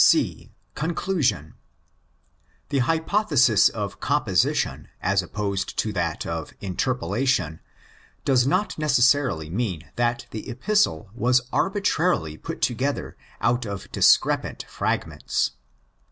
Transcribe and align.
C.—Conclusion. 0.03 1.53
The 2.69 2.79
hypothesis 2.79 3.69
of'' 3.69 3.99
composition," 3.99 4.87
as 4.99 5.21
opposed 5.21 5.77
to 5.77 5.93
that 5.93 6.25
of'' 6.25 6.53
interpolation," 6.59 7.59
does 8.25 8.47
not 8.47 8.79
necessarily 8.79 9.51
mean 9.51 9.91
that 9.97 10.25
the 10.31 10.49
Epistle 10.49 11.11
was 11.13 11.41
arbitrarily 11.53 12.35
put 12.35 12.63
together 12.63 13.15
out 13.41 13.67
of 13.67 13.91
discrepant 13.91 14.65
fragments. 14.67 15.51